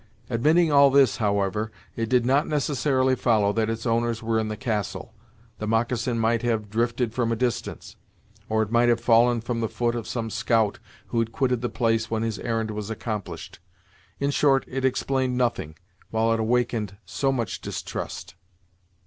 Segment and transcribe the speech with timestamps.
[0.31, 4.57] Admitting all this, however, it did not necessarily follow that its owners were in the
[4.57, 5.13] castle.
[5.59, 7.97] The moccasin might have drifted from a distance,
[8.49, 10.79] or it might have fallen from the foot of some scout,
[11.09, 13.59] who had quitted the place when his errand was accomplished.
[14.19, 15.75] In short it explained nothing,
[16.09, 18.33] while it awakened so much distrust.